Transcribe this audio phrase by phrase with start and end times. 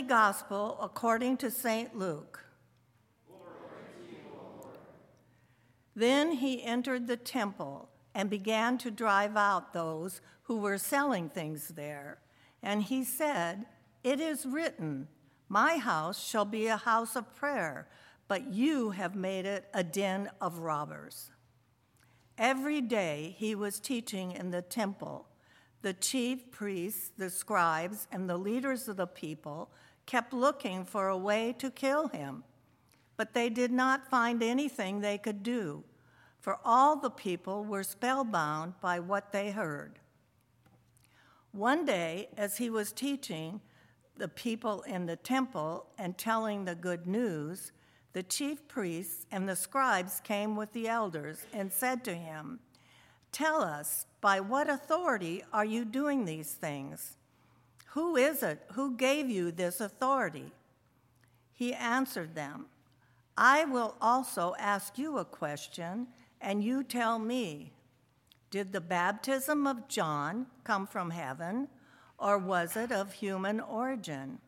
[0.00, 1.94] Holy Gospel according to St.
[1.94, 2.42] Luke.
[5.94, 11.68] Then he entered the temple and began to drive out those who were selling things
[11.68, 12.16] there.
[12.62, 13.66] And he said,
[14.02, 15.08] It is written,
[15.50, 17.86] My house shall be a house of prayer,
[18.26, 21.30] but you have made it a den of robbers.
[22.38, 25.26] Every day he was teaching in the temple.
[25.82, 29.70] The chief priests, the scribes, and the leaders of the people
[30.10, 32.42] kept looking for a way to kill him,
[33.16, 35.84] but they did not find anything they could do,
[36.40, 40.00] for all the people were spellbound by what they heard.
[41.52, 43.60] One day, as he was teaching
[44.16, 47.70] the people in the temple and telling the good news,
[48.12, 52.58] the chief priests and the scribes came with the elders and said to him,
[53.30, 57.16] Tell us, by what authority are you doing these things?
[57.94, 60.52] Who is it who gave you this authority?
[61.52, 62.66] He answered them,
[63.36, 66.06] I will also ask you a question,
[66.40, 67.72] and you tell me
[68.50, 71.68] Did the baptism of John come from heaven,
[72.16, 74.38] or was it of human origin?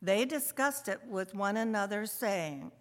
[0.00, 2.72] They discussed it with one another, saying,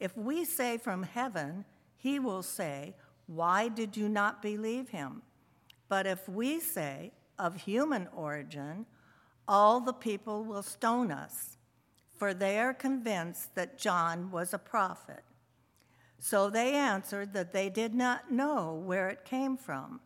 [0.00, 1.64] If we say from heaven,
[1.96, 5.22] he will say, Why did you not believe him?
[5.88, 8.86] But if we say, Of human origin,
[9.46, 11.56] all the people will stone us,
[12.16, 15.22] for they are convinced that John was a prophet.
[16.18, 20.00] So they answered that they did not know where it came from.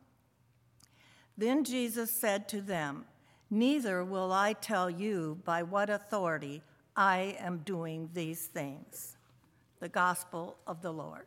[1.37, 3.05] Then Jesus said to them,
[3.51, 6.63] Neither will I tell you by what authority
[6.97, 9.17] I am doing these things.
[9.79, 11.27] The Gospel of the Lord.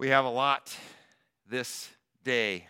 [0.00, 0.76] We have a lot
[1.50, 1.90] this
[2.22, 2.68] day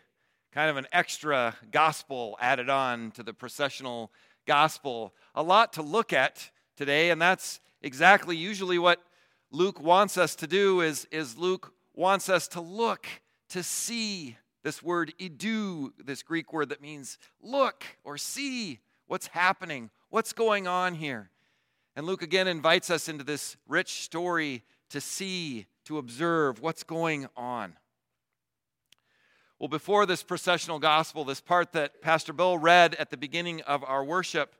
[0.50, 4.10] kind of an extra gospel added on to the processional
[4.46, 5.12] gospel.
[5.34, 9.02] A lot to look at today, and that's exactly usually what
[9.50, 13.06] Luke wants us to do is, is Luke wants us to look,
[13.50, 19.90] to see this word idou, this Greek word that means look or see what's happening,
[20.08, 21.28] what's going on here.
[21.94, 27.26] And Luke again invites us into this rich story to see, to observe what's going
[27.34, 27.72] on.
[29.58, 33.82] Well, before this processional gospel, this part that Pastor Bill read at the beginning of
[33.84, 34.54] our worship,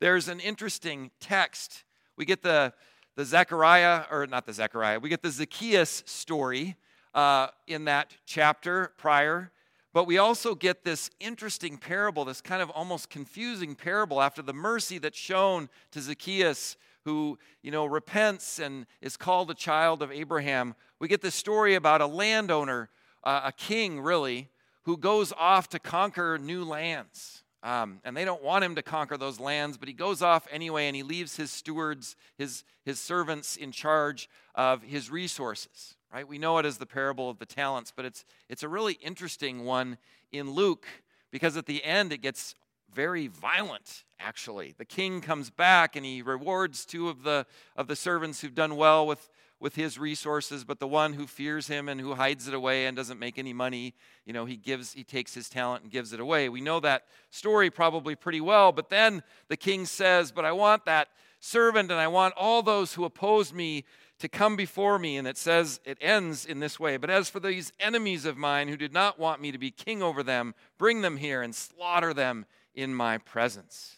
[0.00, 1.84] there's an interesting text.
[2.18, 2.74] We get the,
[3.14, 6.76] the Zechariah, or not the Zechariah, we get the Zacchaeus story
[7.14, 9.52] uh, in that chapter prior.
[9.94, 14.52] But we also get this interesting parable, this kind of almost confusing parable after the
[14.52, 16.76] mercy that's shown to Zacchaeus,
[17.06, 20.74] who, you know, repents and is called a child of Abraham.
[20.98, 22.90] We get this story about a landowner
[23.22, 24.48] uh, a king, really,
[24.82, 27.42] who goes off to conquer new lands.
[27.62, 30.86] Um, and they don't want him to conquer those lands, but he goes off anyway
[30.86, 35.96] and he leaves his stewards, his, his servants in charge of his resources.
[36.12, 36.26] Right?
[36.26, 39.64] We know it as the parable of the talents, but it's, it's a really interesting
[39.64, 39.98] one
[40.30, 40.86] in Luke
[41.32, 42.54] because at the end it gets
[42.92, 47.44] very violent actually the king comes back and he rewards two of the
[47.76, 51.66] of the servants who've done well with with his resources, but the one who fears
[51.66, 53.94] him and who hides it away and doesn't make any money,
[54.26, 56.48] you know, he gives he takes his talent and gives it away.
[56.48, 60.84] We know that story probably pretty well, but then the king says, "But I want
[60.84, 61.08] that
[61.40, 63.84] servant and I want all those who oppose me
[64.18, 67.40] to come before me." And it says it ends in this way, "But as for
[67.40, 71.00] these enemies of mine who did not want me to be king over them, bring
[71.00, 72.44] them here and slaughter them
[72.76, 73.96] in my presence."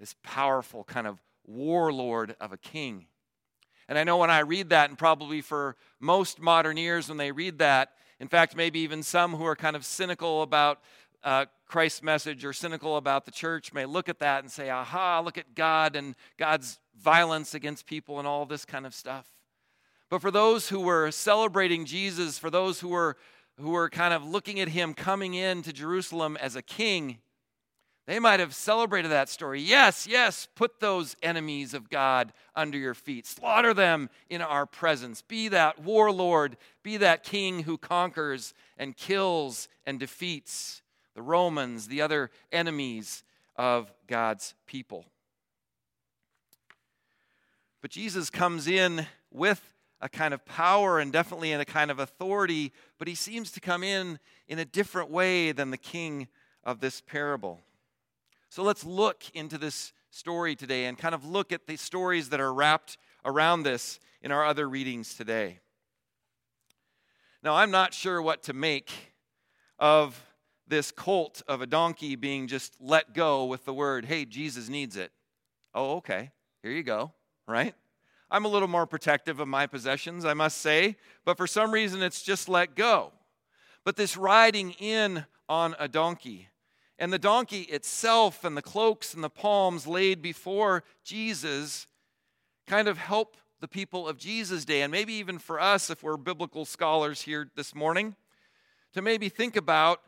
[0.00, 3.06] This powerful kind of warlord of a king
[3.88, 7.30] and I know when I read that, and probably for most modern ears when they
[7.30, 10.80] read that, in fact, maybe even some who are kind of cynical about
[11.22, 15.20] uh, Christ's message or cynical about the church may look at that and say, aha,
[15.24, 19.26] look at God and God's violence against people and all this kind of stuff.
[20.08, 23.16] But for those who were celebrating Jesus, for those who were,
[23.60, 27.18] who were kind of looking at him coming into Jerusalem as a king,
[28.06, 29.60] they might have celebrated that story.
[29.60, 33.26] Yes, yes, put those enemies of God under your feet.
[33.26, 35.22] Slaughter them in our presence.
[35.22, 40.82] Be that warlord, be that king who conquers and kills and defeats
[41.14, 43.24] the Romans, the other enemies
[43.56, 45.04] of God's people.
[47.82, 51.98] But Jesus comes in with a kind of power and definitely in a kind of
[51.98, 56.28] authority, but he seems to come in in a different way than the king
[56.62, 57.60] of this parable.
[58.48, 62.40] So let's look into this story today and kind of look at the stories that
[62.40, 65.58] are wrapped around this in our other readings today.
[67.42, 68.90] Now, I'm not sure what to make
[69.78, 70.20] of
[70.66, 74.96] this colt of a donkey being just let go with the word, hey, Jesus needs
[74.96, 75.12] it.
[75.74, 76.30] Oh, okay,
[76.62, 77.12] here you go,
[77.46, 77.74] right?
[78.30, 82.02] I'm a little more protective of my possessions, I must say, but for some reason
[82.02, 83.12] it's just let go.
[83.84, 86.48] But this riding in on a donkey,
[86.98, 91.86] and the donkey itself and the cloaks and the palms laid before Jesus
[92.66, 96.16] kind of help the people of Jesus' day, and maybe even for us, if we're
[96.16, 98.14] biblical scholars here this morning,
[98.92, 100.00] to maybe think about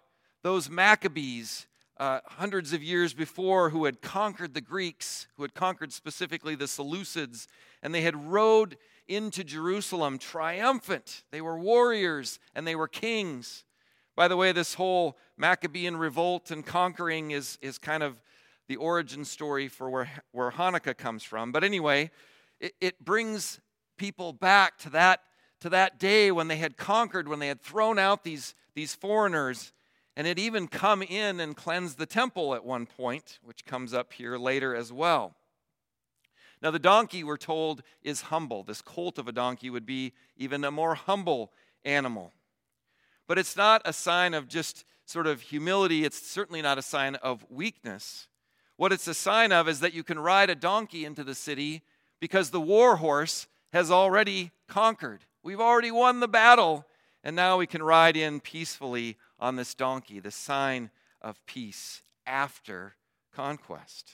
[0.43, 1.67] those Maccabees
[1.99, 6.67] uh, hundreds of years before who had conquered the Greeks, who had conquered specifically the
[6.67, 7.46] Seleucids,
[7.82, 8.76] and they had rode
[9.08, 11.25] into Jerusalem triumphant.
[11.31, 13.64] They were warriors and they were kings.
[14.18, 18.20] By the way, this whole Maccabean revolt and conquering is, is kind of
[18.66, 21.52] the origin story for where, where Hanukkah comes from.
[21.52, 22.10] But anyway,
[22.58, 23.60] it, it brings
[23.96, 25.20] people back to that,
[25.60, 29.72] to that day when they had conquered, when they had thrown out these, these foreigners
[30.16, 34.12] and had even come in and cleansed the temple at one point, which comes up
[34.12, 35.36] here later as well.
[36.60, 38.64] Now, the donkey, we're told, is humble.
[38.64, 41.52] This colt of a donkey would be even a more humble
[41.84, 42.32] animal.
[43.28, 47.14] But it's not a sign of just sort of humility, it's certainly not a sign
[47.16, 48.26] of weakness.
[48.76, 51.82] What it's a sign of is that you can ride a donkey into the city
[52.20, 55.25] because the war horse has already conquered.
[55.42, 56.86] We've already won the battle,
[57.22, 60.90] and now we can ride in peacefully on this donkey, the sign
[61.22, 62.94] of peace after
[63.34, 64.10] conquest.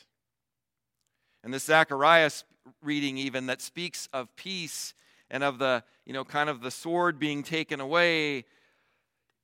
[1.43, 2.45] And this Zechariah's
[2.83, 4.95] reading, even that speaks of peace
[5.31, 8.45] and of the, you know, kind of the sword being taken away.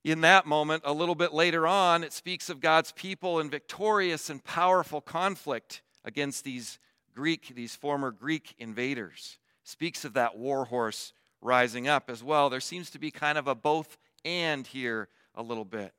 [0.02, 4.30] In that moment, a little bit later on, it speaks of God's people in victorious
[4.30, 6.78] and powerful conflict against these
[7.14, 9.38] Greek, these former Greek invaders.
[9.62, 11.12] Speaks of that war horse
[11.42, 12.48] rising up as well.
[12.48, 15.92] There seems to be kind of a both and here a little bit.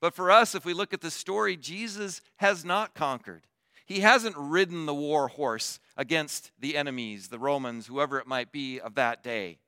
[0.00, 3.46] But for us, if we look at the story, Jesus has not conquered.
[3.86, 8.78] He hasn't ridden the war horse against the enemies, the Romans, whoever it might be
[8.78, 9.58] of that day.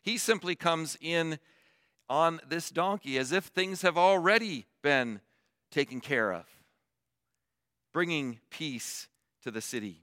[0.00, 1.38] He simply comes in
[2.08, 5.20] on this donkey as if things have already been
[5.70, 6.44] taken care of,
[7.92, 9.08] bringing peace
[9.42, 10.02] to the city.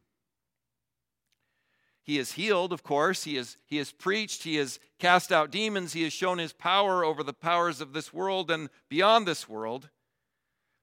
[2.03, 3.23] He is healed, of course.
[3.23, 4.43] He is, he has preached.
[4.43, 5.93] He has cast out demons.
[5.93, 9.89] He has shown his power over the powers of this world and beyond this world.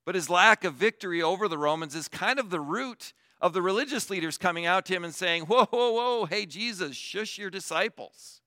[0.06, 3.60] But his lack of victory over the Romans is kind of the root of the
[3.60, 7.50] religious leaders coming out to him and saying, Whoa, whoa, whoa, hey, Jesus, shush your
[7.50, 8.39] disciples.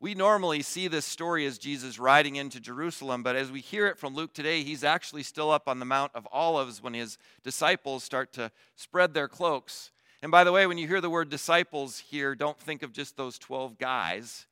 [0.00, 3.98] We normally see this story as Jesus riding into Jerusalem, but as we hear it
[3.98, 8.02] from Luke today, he's actually still up on the Mount of Olives when his disciples
[8.02, 9.90] start to spread their cloaks
[10.22, 13.16] and by the way, when you hear the word disciples here, don't think of just
[13.16, 14.46] those 12 guys.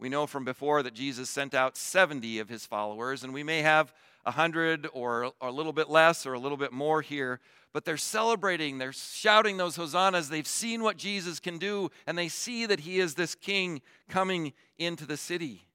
[0.00, 3.60] We know from before that Jesus sent out 70 of his followers, and we may
[3.60, 3.92] have
[4.22, 7.38] 100 or, or a little bit less or a little bit more here,
[7.74, 10.30] but they're celebrating, they're shouting those hosannas.
[10.30, 14.54] They've seen what Jesus can do, and they see that he is this king coming
[14.78, 15.66] into the city.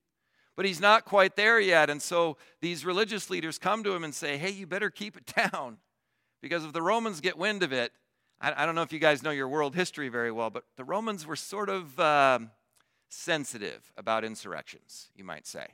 [0.55, 4.13] But he's not quite there yet, and so these religious leaders come to him and
[4.13, 5.77] say, Hey, you better keep it down,
[6.41, 7.91] because if the Romans get wind of it,
[8.41, 10.83] I, I, don't know if you guys know your world history very well, but the
[10.83, 12.49] Romans were sort of um,
[13.15, 15.67] sensitive about insurrections, you might say,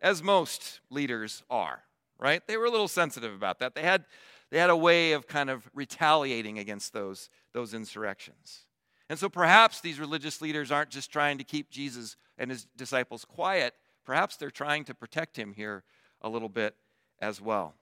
[0.00, 1.82] as most leaders are,
[2.18, 2.46] right?
[2.46, 3.74] They were a little sensitive about that.
[3.74, 4.04] They had,
[4.50, 8.66] they had a way of kind of retaliating against those, those insurrections.
[9.08, 13.24] And so perhaps these religious leaders aren't just trying to keep Jesus and his disciples
[13.24, 13.74] quiet,
[14.06, 15.84] perhaps they're trying to protect him here
[16.22, 16.74] a little bit
[17.20, 17.74] as well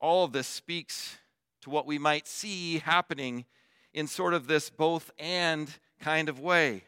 [0.00, 1.18] all of this speaks
[1.60, 3.44] to what we might see happening
[3.92, 5.70] in sort of this both and
[6.00, 6.84] kind of way.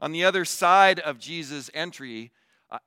[0.00, 2.32] On the other side of Jesus' entry,
[2.70, 2.78] uh,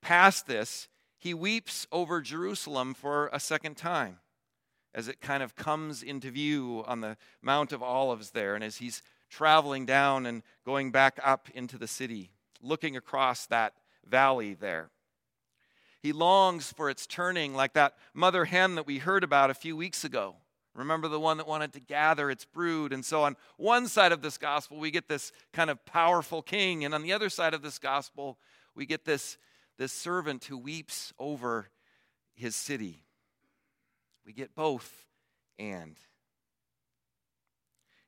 [0.00, 0.88] past this,
[1.18, 4.18] he weeps over Jerusalem for a second time
[4.94, 8.78] as it kind of comes into view on the Mount of Olives there, and as
[8.78, 12.30] he's traveling down and going back up into the city,
[12.60, 14.90] looking across that valley there.
[16.02, 19.76] He longs for its turning, like that mother hen that we heard about a few
[19.76, 20.36] weeks ago.
[20.80, 22.94] Remember the one that wanted to gather its brood?
[22.94, 26.86] And so, on one side of this gospel, we get this kind of powerful king.
[26.86, 28.38] And on the other side of this gospel,
[28.74, 29.36] we get this,
[29.76, 31.68] this servant who weeps over
[32.34, 33.04] his city.
[34.24, 35.04] We get both
[35.58, 35.98] and.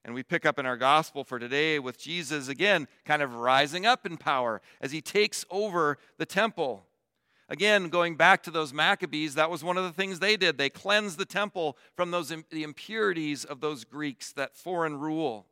[0.02, 3.84] And we pick up in our gospel for today with Jesus again, kind of rising
[3.84, 6.86] up in power as he takes over the temple
[7.52, 10.56] Again, going back to those Maccabees, that was one of the things they did.
[10.56, 15.44] They cleansed the temple from those the impurities of those Greeks, that foreign rule.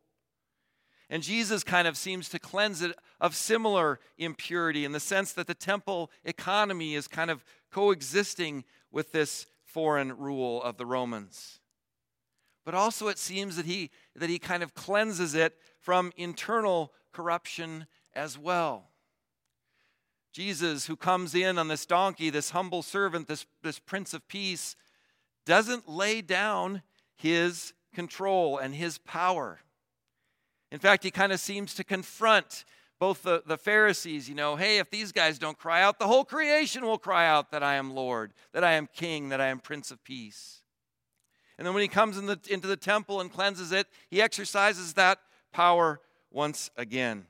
[1.10, 5.46] And Jesus kind of seems to cleanse it of similar impurity in the sense that
[5.46, 11.60] the temple economy is kind of coexisting with this foreign rule of the Romans.
[12.64, 17.86] But also it seems that he that he kind of cleanses it from internal corruption
[18.14, 18.89] as well.
[20.32, 24.76] Jesus, who comes in on this donkey, this humble servant, this, this Prince of Peace,
[25.44, 26.82] doesn't lay down
[27.16, 29.60] his control and his power.
[30.70, 32.64] In fact, he kind of seems to confront
[33.00, 36.24] both the, the Pharisees, you know, hey, if these guys don't cry out, the whole
[36.24, 39.58] creation will cry out that I am Lord, that I am King, that I am
[39.58, 40.60] Prince of Peace.
[41.56, 44.92] And then when he comes in the, into the temple and cleanses it, he exercises
[44.94, 45.18] that
[45.50, 47.26] power once again.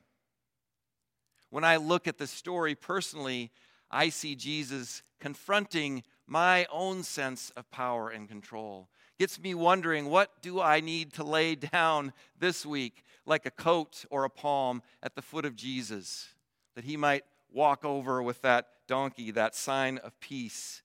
[1.51, 3.51] When I look at the story personally,
[3.91, 8.89] I see Jesus confronting my own sense of power and control.
[9.19, 14.05] Gets me wondering, what do I need to lay down this week, like a coat
[14.11, 16.29] or a palm at the foot of Jesus,
[16.77, 20.83] that he might walk over with that donkey, that sign of peace,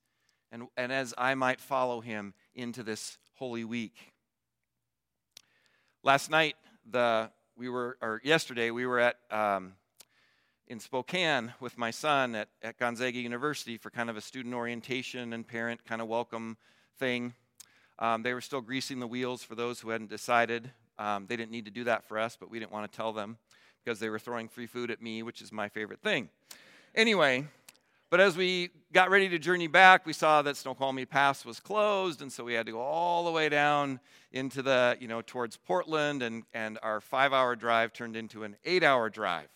[0.51, 4.13] and, and as I might follow him into this holy week.
[6.03, 6.55] Last night,
[6.89, 9.73] the we were, or yesterday, we were at um,
[10.67, 15.33] in Spokane with my son at, at Gonzaga University for kind of a student orientation
[15.33, 16.57] and parent kind of welcome
[16.97, 17.33] thing.
[17.99, 20.71] Um, they were still greasing the wheels for those who hadn't decided.
[20.97, 23.13] Um, they didn't need to do that for us, but we didn't want to tell
[23.13, 23.37] them
[23.83, 26.29] because they were throwing free food at me, which is my favorite thing.
[26.95, 27.45] Anyway,
[28.09, 32.21] but as we got ready to journey back, we saw that Snoqualmie Pass was closed,
[32.21, 33.99] and so we had to go all the way down
[34.31, 38.55] into the, you know, towards Portland, and, and our five hour drive turned into an
[38.65, 39.49] eight hour drive.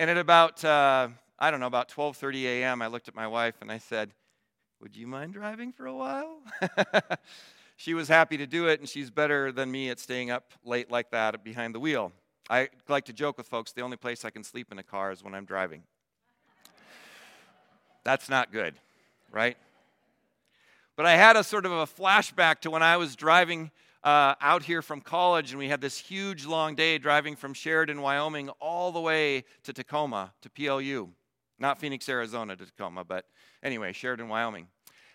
[0.00, 3.56] And at about, uh, I don't know, about 12.30 a.m., I looked at my wife
[3.60, 4.14] and I said,
[4.80, 6.38] would you mind driving for a while?
[7.76, 10.90] she was happy to do it, and she's better than me at staying up late
[10.90, 12.12] like that behind the wheel.
[12.48, 15.12] I like to joke with folks the only place I can sleep in a car
[15.12, 15.82] is when I'm driving.
[18.02, 18.76] That's not good,
[19.30, 19.58] right?
[20.96, 23.70] But I had a sort of a flashback to when I was driving
[24.02, 28.00] uh, out here from college, and we had this huge long day driving from Sheridan,
[28.00, 31.08] Wyoming, all the way to Tacoma, to PLU.
[31.58, 33.26] Not Phoenix, Arizona to Tacoma, but
[33.62, 34.68] anyway, Sheridan, Wyoming.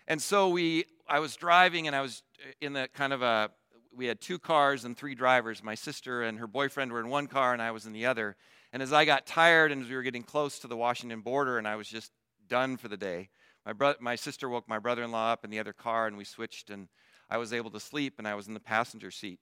[0.06, 2.22] And so we, I was driving, and I was
[2.60, 3.50] in the kind of a,
[3.94, 5.64] we had two cars and three drivers.
[5.64, 8.36] My sister and her boyfriend were in one car, and I was in the other.
[8.72, 11.58] And as I got tired, and as we were getting close to the Washington border,
[11.58, 12.12] and I was just
[12.48, 13.30] done for the day.
[13.64, 16.16] My, bro- my sister woke my brother in law up in the other car, and
[16.16, 16.86] we switched, and
[17.28, 19.40] I was able to sleep, and I was in the passenger seat.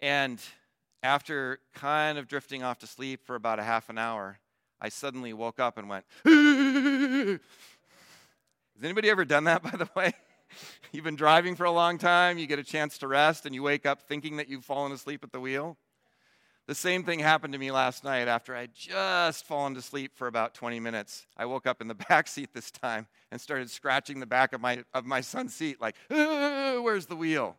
[0.00, 0.40] And
[1.02, 4.38] after kind of drifting off to sleep for about a half an hour,
[4.80, 7.40] I suddenly woke up and went, Has
[8.82, 10.12] anybody ever done that, by the way?
[10.92, 13.62] You've been driving for a long time, you get a chance to rest, and you
[13.62, 15.76] wake up thinking that you've fallen asleep at the wheel?
[16.66, 20.28] The same thing happened to me last night after I'd just fallen to sleep for
[20.28, 21.26] about 20 minutes.
[21.36, 24.60] I woke up in the back seat this time and started scratching the back of
[24.60, 27.56] my, of my son's seat, like, where's the wheel?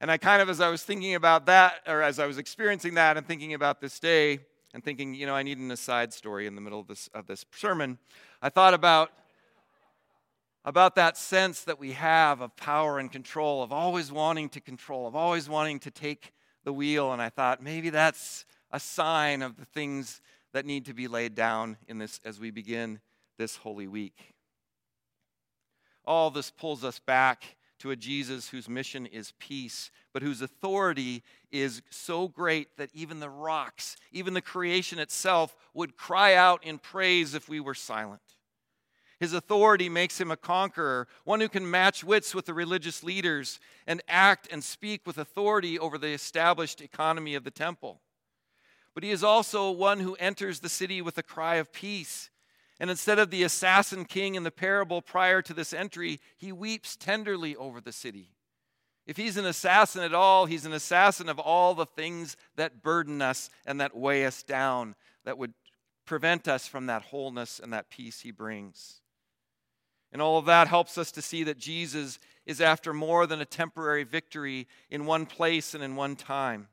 [0.00, 2.94] And I kind of, as I was thinking about that, or as I was experiencing
[2.94, 4.40] that and thinking about this day,
[4.74, 7.26] and thinking, you know, I need an aside story in the middle of this, of
[7.26, 7.98] this sermon,
[8.40, 9.10] I thought about
[10.64, 15.06] about that sense that we have of power and control, of always wanting to control,
[15.06, 16.32] of always wanting to take
[16.68, 20.20] the wheel, and I thought maybe that's a sign of the things
[20.52, 23.00] that need to be laid down in this as we begin
[23.38, 24.34] this holy week.
[26.04, 31.22] All this pulls us back to a Jesus whose mission is peace, but whose authority
[31.50, 36.76] is so great that even the rocks, even the creation itself, would cry out in
[36.76, 38.20] praise if we were silent.
[39.20, 43.58] His authority makes him a conqueror, one who can match wits with the religious leaders
[43.86, 48.00] and act and speak with authority over the established economy of the temple.
[48.94, 52.30] But he is also one who enters the city with a cry of peace.
[52.80, 56.96] And instead of the assassin king in the parable prior to this entry, he weeps
[56.96, 58.30] tenderly over the city.
[59.04, 63.20] If he's an assassin at all, he's an assassin of all the things that burden
[63.20, 64.94] us and that weigh us down,
[65.24, 65.54] that would
[66.04, 69.00] prevent us from that wholeness and that peace he brings.
[70.12, 73.44] And all of that helps us to see that Jesus is after more than a
[73.44, 76.68] temporary victory in one place and in one time.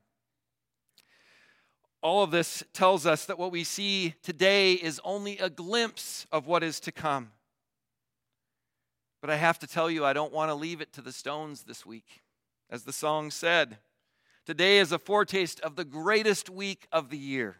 [2.01, 6.47] All of this tells us that what we see today is only a glimpse of
[6.47, 7.31] what is to come.
[9.21, 11.63] But I have to tell you, I don't want to leave it to the stones
[11.63, 12.21] this week.
[12.69, 13.79] As the song said,
[14.45, 17.57] today is a foretaste of the greatest week of the year.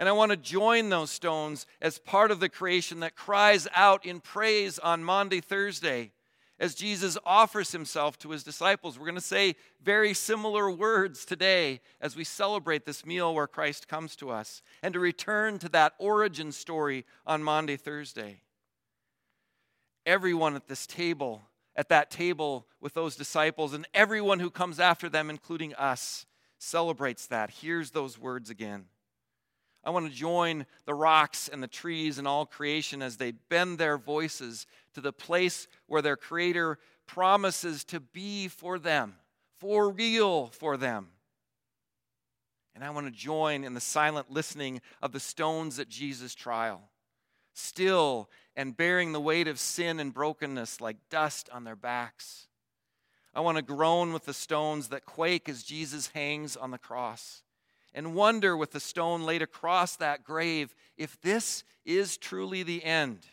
[0.00, 4.06] And I want to join those stones as part of the creation that cries out
[4.06, 6.12] in praise on Maundy, Thursday,
[6.58, 8.98] as Jesus offers himself to his disciples.
[8.98, 13.88] We're going to say very similar words today as we celebrate this meal where Christ
[13.88, 18.40] comes to us and to return to that origin story on Maundy, Thursday.
[20.06, 21.42] Everyone at this table,
[21.76, 26.24] at that table with those disciples, and everyone who comes after them, including us,
[26.58, 27.50] celebrates that.
[27.50, 28.86] hears those words again.
[29.82, 33.78] I want to join the rocks and the trees and all creation as they bend
[33.78, 39.16] their voices to the place where their Creator promises to be for them,
[39.58, 41.08] for real for them.
[42.74, 46.82] And I want to join in the silent listening of the stones at Jesus' trial,
[47.54, 52.48] still and bearing the weight of sin and brokenness like dust on their backs.
[53.34, 57.42] I want to groan with the stones that quake as Jesus hangs on the cross
[57.92, 63.26] and wonder with the stone laid across that grave if this is truly the end.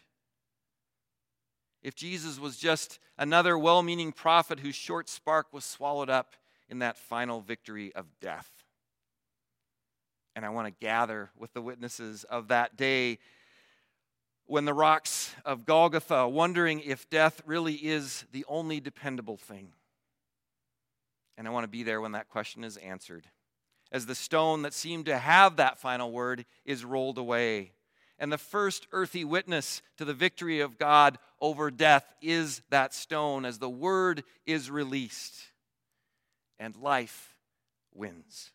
[1.84, 6.36] If Jesus was just another well meaning prophet whose short spark was swallowed up
[6.70, 8.50] in that final victory of death.
[10.36, 13.20] And I want to gather with the witnesses of that day
[14.46, 19.70] when the rocks of Golgotha, wondering if death really is the only dependable thing.
[21.38, 23.26] And I want to be there when that question is answered
[23.92, 27.72] as the stone that seemed to have that final word is rolled away.
[28.20, 33.46] And the first earthy witness to the victory of God over death is that stone
[33.46, 35.36] as the word is released
[36.60, 37.36] and life
[37.94, 38.52] wins.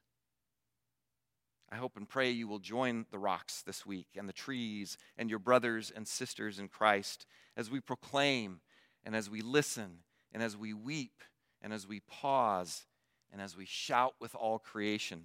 [1.70, 5.30] I hope and pray you will join the rocks this week and the trees and
[5.30, 7.24] your brothers and sisters in Christ
[7.56, 8.60] as we proclaim
[9.04, 10.00] and as we listen
[10.32, 11.22] and as we weep
[11.62, 12.84] and as we pause
[13.32, 15.24] and as we shout with all creation,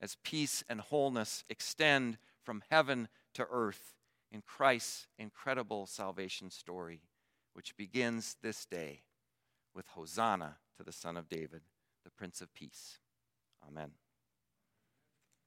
[0.00, 3.94] as peace and wholeness extend from heaven to earth
[4.30, 7.02] in Christ's incredible salvation story,
[7.54, 9.02] which begins this day
[9.74, 11.62] with Hosanna to the Son of David,
[12.04, 12.98] the Prince of Peace.
[13.66, 13.90] Amen.